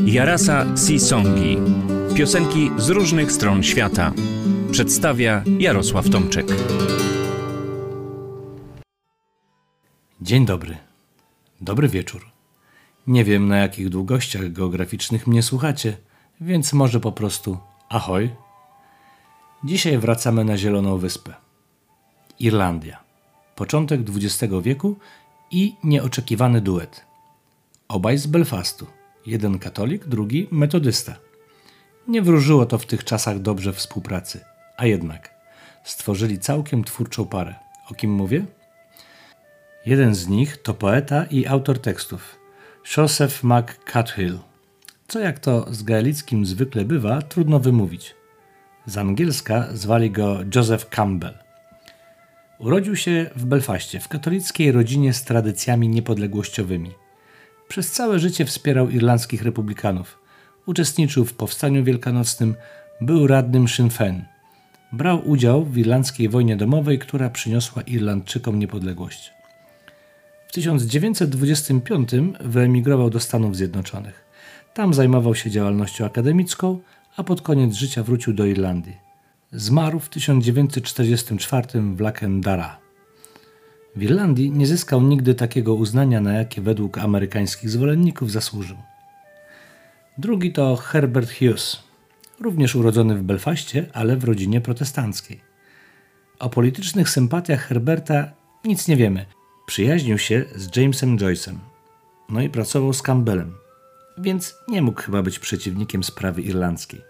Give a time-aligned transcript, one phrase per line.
[0.00, 0.66] Jarasa
[0.98, 1.58] Songi.
[2.14, 4.12] Piosenki z różnych stron świata.
[4.70, 6.46] Przedstawia Jarosław Tomczyk.
[10.20, 10.76] Dzień dobry.
[11.60, 12.30] Dobry wieczór.
[13.06, 15.96] Nie wiem na jakich długościach geograficznych mnie słuchacie,
[16.40, 17.58] więc może po prostu
[17.88, 18.30] ahoj.
[19.64, 21.34] Dzisiaj wracamy na Zieloną Wyspę.
[22.38, 22.98] Irlandia.
[23.56, 24.96] Początek XX wieku
[25.50, 27.04] i nieoczekiwany duet.
[27.88, 28.86] Obaj z Belfastu.
[29.26, 31.16] Jeden katolik, drugi metodysta.
[32.08, 34.40] Nie wróżyło to w tych czasach dobrze współpracy,
[34.76, 35.34] a jednak
[35.84, 37.54] stworzyli całkiem twórczą parę.
[37.90, 38.44] O kim mówię?
[39.86, 42.38] Jeden z nich to poeta i autor tekstów,
[42.96, 44.38] Joseph McCuthill.
[45.08, 48.14] Co jak to z gaelickim zwykle bywa, trudno wymówić.
[48.86, 51.38] Z angielska zwali go Joseph Campbell.
[52.58, 57.03] Urodził się w Belfaście, w katolickiej rodzinie z tradycjami niepodległościowymi.
[57.74, 60.18] Przez całe życie wspierał irlandzkich republikanów.
[60.66, 62.54] Uczestniczył w powstaniu wielkanocnym,
[63.00, 64.20] był radnym Sinn Féin.
[64.92, 69.32] Brał udział w irlandzkiej wojnie domowej, która przyniosła Irlandczykom niepodległość.
[70.48, 74.24] W 1925 wyemigrował do Stanów Zjednoczonych.
[74.74, 76.78] Tam zajmował się działalnością akademicką,
[77.16, 78.96] a pod koniec życia wrócił do Irlandii.
[79.52, 82.83] Zmarł w 1944 w Lachendara.
[83.96, 88.76] W Irlandii nie zyskał nigdy takiego uznania, na jakie według amerykańskich zwolenników zasłużył.
[90.18, 91.82] Drugi to Herbert Hughes,
[92.40, 95.40] również urodzony w Belfaście, ale w rodzinie protestanckiej.
[96.38, 98.30] O politycznych sympatiach Herberta
[98.64, 99.26] nic nie wiemy.
[99.66, 101.56] Przyjaźnił się z Jamesem Joyce'em,
[102.28, 103.54] no i pracował z Campbellem,
[104.18, 107.00] więc nie mógł chyba być przeciwnikiem sprawy irlandzkiej.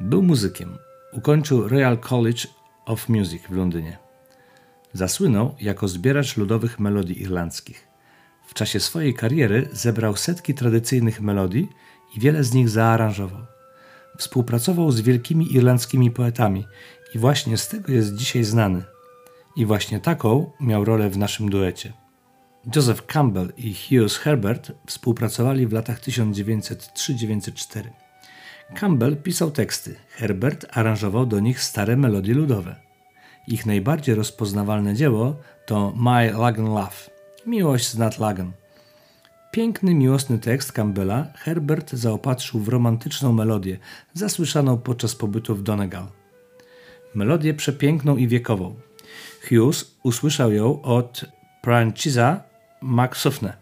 [0.00, 0.78] Był muzykiem,
[1.12, 2.42] ukończył Royal College
[2.86, 4.09] of Music w Londynie.
[4.92, 7.88] Zasłynął jako zbieracz ludowych melodii irlandzkich.
[8.46, 11.68] W czasie swojej kariery zebrał setki tradycyjnych melodii
[12.16, 13.46] i wiele z nich zaaranżował.
[14.18, 16.66] Współpracował z wielkimi irlandzkimi poetami
[17.14, 18.82] i właśnie z tego jest dzisiaj znany.
[19.56, 21.92] I właśnie taką miał rolę w naszym duecie.
[22.76, 27.84] Joseph Campbell i Hughes Herbert współpracowali w latach 1903-1904.
[28.74, 32.89] Campbell pisał teksty, Herbert aranżował do nich stare melodie ludowe.
[33.46, 35.36] Ich najbardziej rozpoznawalne dzieło
[35.66, 37.10] to My Lagan Love
[37.46, 38.52] Miłość z nad Lagan.
[39.52, 43.78] Piękny, miłosny tekst Campbella Herbert zaopatrzył w romantyczną melodię,
[44.14, 46.06] zasłyszaną podczas pobytu w Donegal.
[47.14, 48.74] Melodię przepiękną i wiekową.
[49.48, 51.24] Hughes usłyszał ją od
[51.62, 52.42] Francisa
[52.82, 53.56] McSuffne,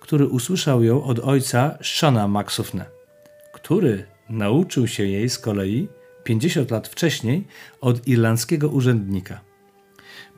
[0.00, 2.84] który usłyszał ją od ojca Shona McSuffne,
[3.52, 5.88] który nauczył się jej z kolei
[6.28, 7.46] 50 lat wcześniej
[7.80, 9.40] od irlandzkiego urzędnika.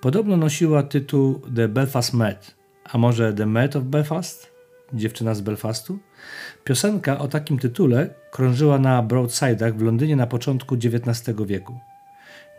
[0.00, 4.52] Podobno nosiła tytuł The Belfast Met, a może The Met of Belfast?
[4.92, 5.98] Dziewczyna z Belfastu?
[6.64, 11.78] Piosenka o takim tytule krążyła na broadside'ach w Londynie na początku XIX wieku.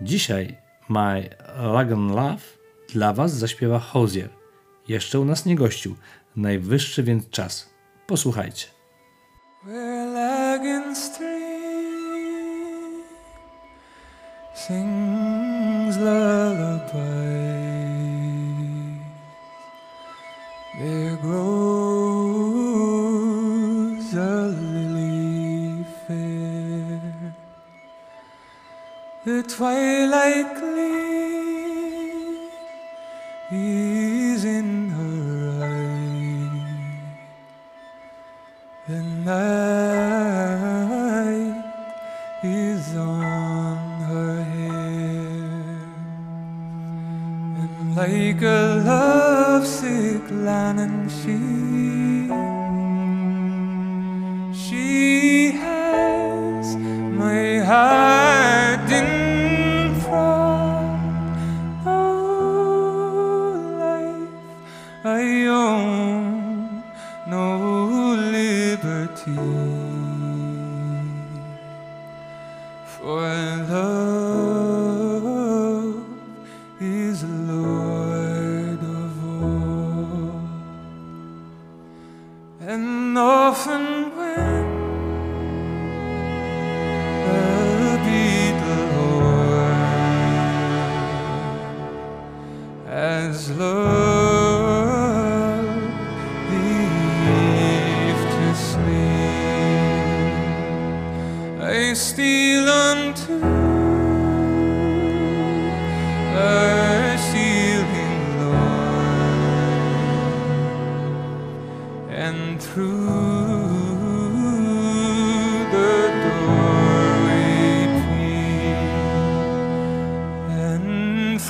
[0.01, 0.57] Dzisiaj
[0.89, 1.29] My
[1.73, 2.43] Lagan Love
[2.93, 4.29] dla Was zaśpiewa Hosier.
[4.87, 5.95] Jeszcze u nas nie gościł.
[6.35, 7.69] Najwyższy więc czas.
[8.07, 8.67] Posłuchajcie.
[14.53, 16.91] Sings lullaby.
[20.79, 21.51] There grows
[24.13, 27.01] a lily fair.
[29.25, 30.70] The twilight
[50.61, 51.37] lion, she
[54.53, 58.10] she has my heart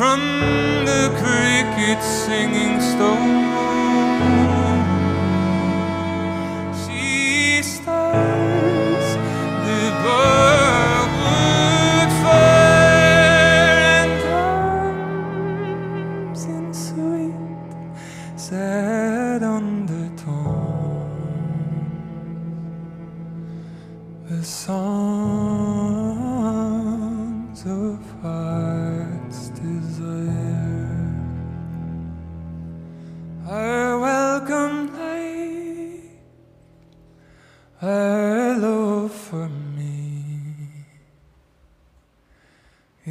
[0.02, 0.20] from
[0.84, 3.51] the cricket's singing stone.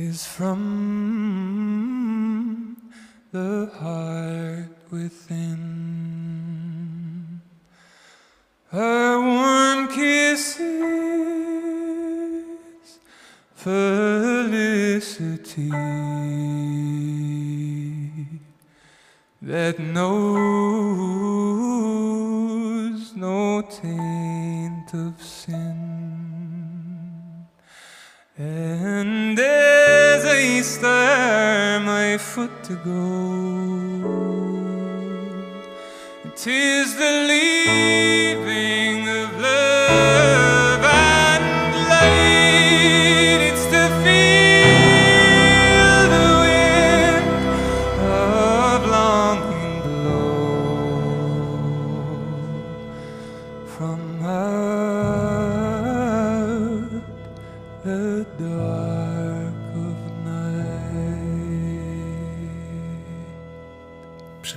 [0.00, 0.60] Is from
[3.32, 5.60] the heart within
[8.72, 10.58] her warm kisses,
[13.54, 14.90] felicity
[19.42, 20.30] that knows
[23.16, 25.76] no taint of sin.
[28.38, 28.79] And
[32.30, 34.10] stir my foot to go,
[36.36, 37.39] Tis the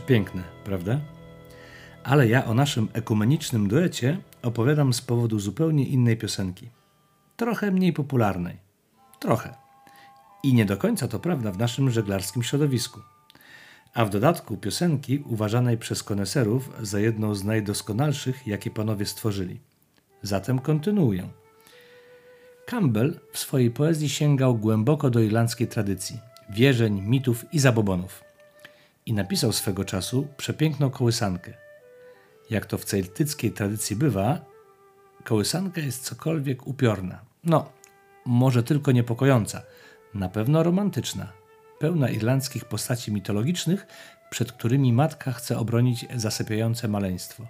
[0.04, 1.00] Przepiękne, prawda?
[2.04, 6.70] Ale ja o naszym ekumenicznym duecie opowiadam z powodu zupełnie innej piosenki.
[7.38, 8.58] Trochę mniej popularnej.
[9.20, 9.54] Trochę.
[10.44, 13.00] I nie do końca to prawda w naszym żeglarskim środowisku.
[13.94, 19.60] A w dodatku piosenki uważanej przez koneserów za jedną z najdoskonalszych, jakie panowie stworzyli.
[20.22, 21.30] Zatem kontynuuję.
[22.66, 28.33] Campbell w swojej poezji sięgał głęboko do irlandzkiej tradycji, wierzeń, mitów i zabobonów.
[29.06, 31.54] I napisał swego czasu przepiękną kołysankę.
[32.50, 34.46] Jak to w celtyckiej tradycji bywa,
[35.24, 37.20] kołysanka jest cokolwiek upiorna.
[37.44, 37.72] No,
[38.26, 39.62] może tylko niepokojąca,
[40.14, 41.34] na pewno romantyczna,
[41.80, 43.88] pełna irlandzkich postaci mitologicznych,
[44.30, 47.48] przed którymi matka chce obronić zasypiające maleństwo.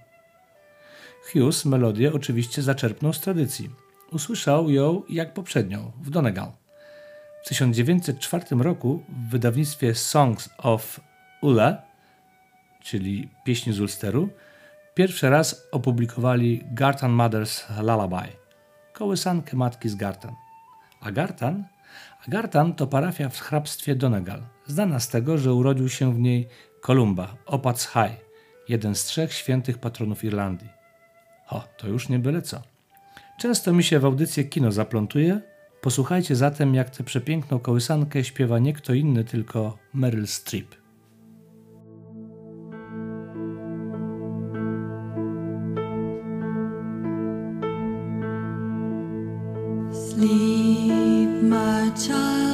[1.31, 3.69] Hughes melodię oczywiście zaczerpnął z tradycji.
[4.11, 6.51] Usłyszał ją jak poprzednią, w Donegal.
[7.43, 10.99] W 1904 roku w wydawnictwie Songs of
[11.43, 11.81] Ula,
[12.83, 14.29] czyli pieśni z Ulsteru,
[14.93, 18.31] pierwszy raz opublikowali Gartan Mother's Lullaby,
[18.93, 20.35] kołysankę matki z Gartan.
[21.01, 21.63] A Gartan?
[22.27, 26.47] A Gartan to parafia w hrabstwie Donegal, znana z tego, że urodził się w niej
[26.81, 28.25] Kolumba, opac High,
[28.69, 30.69] jeden z trzech świętych patronów Irlandii.
[31.49, 32.61] O, to już nie byle co.
[33.39, 35.41] Często mi się w audycję kino zaplątuje.
[35.81, 40.82] Posłuchajcie zatem, jak tę przepiękną kołysankę śpiewa nie kto inny, tylko Meryl Streep.
[50.13, 52.52] Sleep, my child,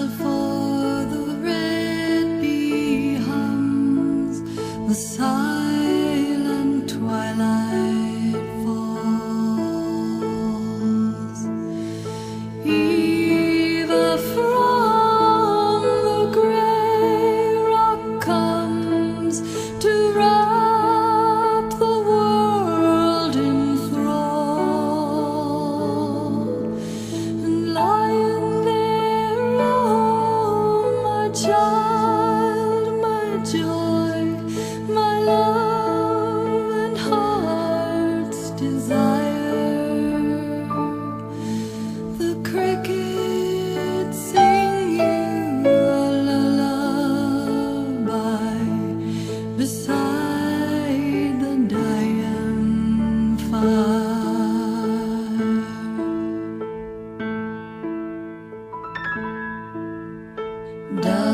[61.02, 61.29] down.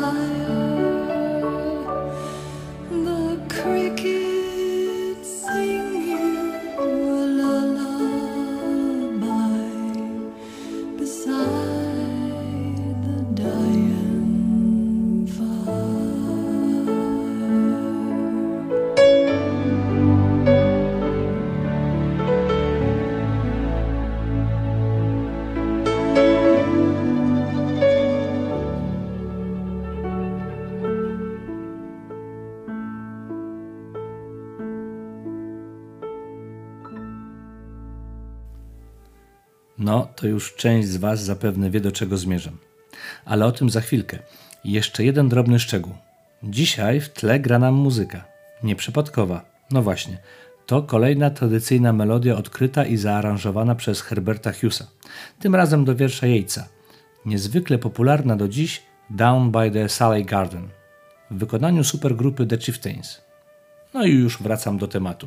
[0.00, 0.65] fire
[39.78, 42.58] No, to już część z Was zapewne wie, do czego zmierzam.
[43.24, 44.18] Ale o tym za chwilkę.
[44.64, 45.94] Jeszcze jeden drobny szczegół.
[46.42, 48.24] Dzisiaj w tle gra nam muzyka.
[48.62, 49.44] Nieprzypadkowa.
[49.70, 50.18] No właśnie.
[50.66, 54.86] To kolejna tradycyjna melodia odkryta i zaaranżowana przez Herberta Hughesa.
[55.40, 56.68] Tym razem do wiersza Yeatsa.
[57.26, 60.68] Niezwykle popularna do dziś Down by the Sally Garden
[61.30, 63.20] w wykonaniu supergrupy The Chieftains.
[63.94, 65.26] No i już wracam do tematu.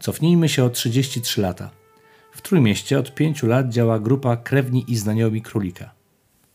[0.00, 1.70] Cofnijmy się o 33 lata.
[2.32, 5.94] W Trójmieście od pięciu lat działa grupa Krewni i Znajomí Królika.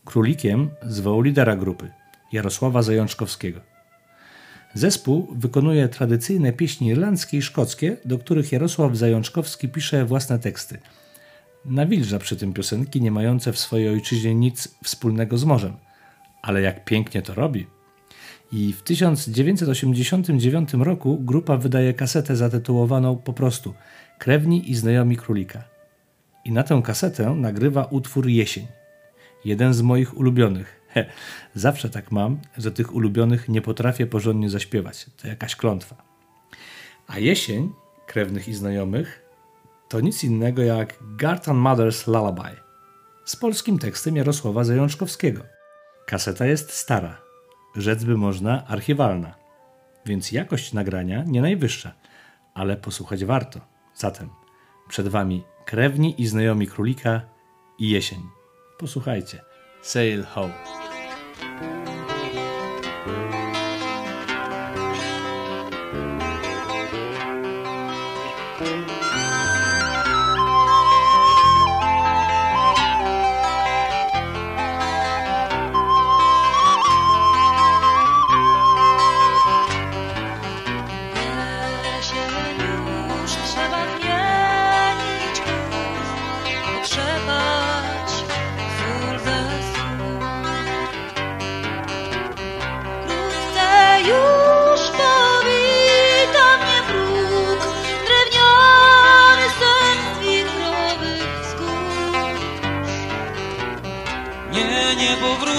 [0.04, 1.90] Królikiem zwoł lidera grupy,
[2.32, 3.60] Jarosława Zajączkowskiego.
[4.74, 10.78] Zespół wykonuje tradycyjne pieśni irlandzkie i szkockie, do których Jarosław Zajączkowski pisze własne teksty.
[11.64, 15.76] Nawilża przy tym piosenki nie mające w swojej ojczyźnie nic wspólnego z morzem.
[16.42, 17.66] Ale jak pięknie to robi!
[18.52, 23.74] I w 1989 roku grupa wydaje kasetę zatytułowaną po prostu
[24.18, 25.64] Krewni i znajomi królika.
[26.44, 28.66] I na tę kasetę nagrywa utwór Jesień.
[29.44, 30.80] Jeden z moich ulubionych.
[30.88, 31.06] He,
[31.54, 35.06] zawsze tak mam, że tych ulubionych nie potrafię porządnie zaśpiewać.
[35.16, 35.96] To jakaś klątwa.
[37.06, 37.72] A jesień
[38.06, 39.22] krewnych i znajomych
[39.88, 42.56] to nic innego jak Garton Mother's Lullaby
[43.24, 45.42] z polskim tekstem Jarosława Zajączkowskiego.
[46.06, 47.18] Kaseta jest stara,
[47.76, 49.34] rzec by można archiwalna,
[50.06, 51.92] więc jakość nagrania nie najwyższa,
[52.54, 53.75] ale posłuchać warto.
[53.96, 54.28] Zatem
[54.88, 57.20] przed Wami krewni i znajomi królika
[57.78, 58.22] i jesień.
[58.78, 59.42] Posłuchajcie.
[59.82, 60.50] Sail ho.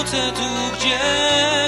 [0.08, 1.00] Nie powrócę tu, gdzie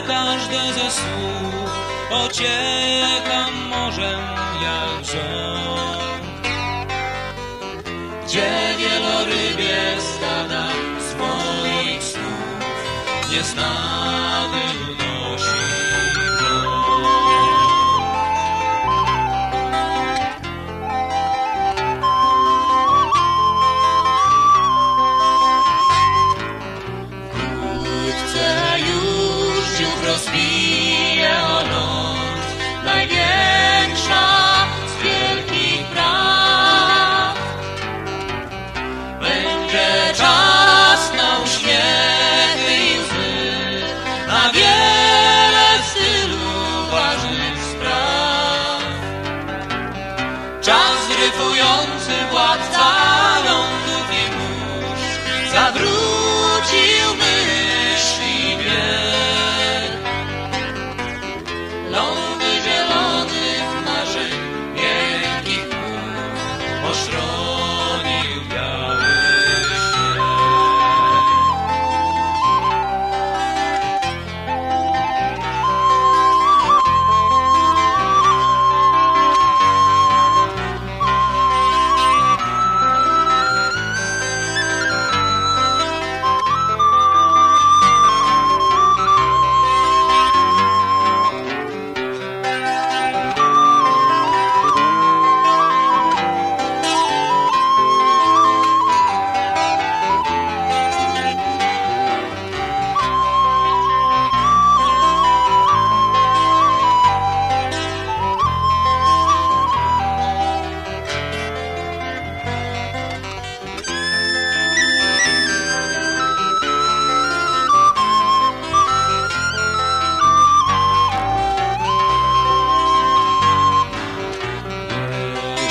[0.07, 1.71] każde ze słów
[2.11, 4.21] ocieka morzem
[4.61, 6.47] jak rząd.
[8.25, 10.67] Gdzie wielorybie stada
[10.99, 13.88] swoich snów nieznany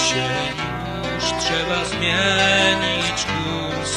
[0.08, 0.28] się
[1.14, 3.92] już trzeba zmienić kurs,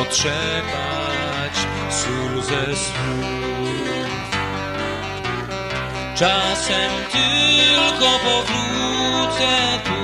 [0.00, 1.56] otrzepać
[1.90, 4.24] sól ze snów.
[6.14, 9.52] Czasem tylko powrócę
[9.84, 10.00] tu,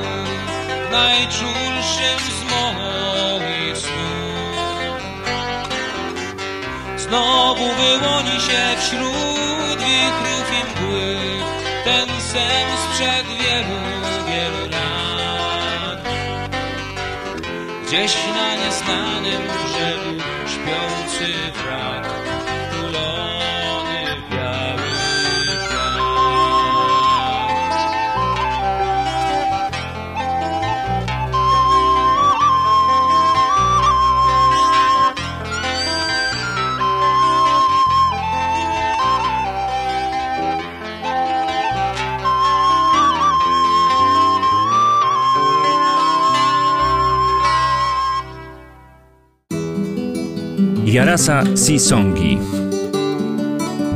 [0.92, 5.00] najczulszym z moich snów.
[6.96, 11.16] Znowu wyłoni się wśród wichrów i mgły
[11.84, 13.80] ten sen sprzed wielu,
[14.26, 14.69] wielu
[17.90, 22.08] Gdzieś na nieznanym brzegu śpiący wrak,
[50.90, 52.38] Jarasa Sisongi.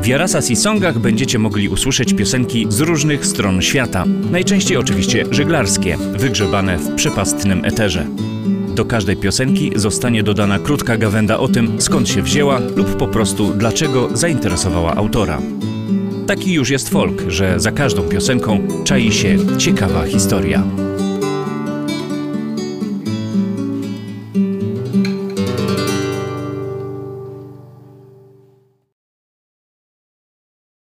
[0.01, 6.77] W Jarasa Sisongach będziecie mogli usłyszeć piosenki z różnych stron świata, najczęściej oczywiście żeglarskie, wygrzebane
[6.77, 8.07] w przepastnym eterze.
[8.75, 13.53] Do każdej piosenki zostanie dodana krótka gawenda o tym, skąd się wzięła lub po prostu
[13.53, 15.41] dlaczego zainteresowała autora.
[16.27, 20.63] Taki już jest folk, że za każdą piosenką czai się ciekawa historia.